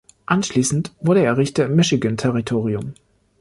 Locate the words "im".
1.67-1.75